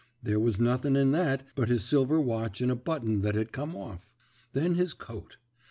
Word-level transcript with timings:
There 0.23 0.39
was 0.39 0.59
nothing 0.59 0.95
in 0.95 1.11
that 1.11 1.43
but 1.53 1.69
his 1.69 1.83
silver 1.83 2.19
watch 2.19 2.59
and 2.59 2.71
a 2.71 2.75
button 2.75 3.21
that 3.21 3.35
had 3.35 3.51
come 3.51 3.75
off. 3.75 4.09
Then 4.53 4.73
his 4.73 4.95
coat. 4.95 5.37